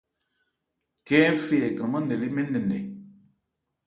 [1.07, 2.79] Khɛ́n ń fe ɛ kranmán nkɛ lê mɛɛ́n nɛn nkɛ.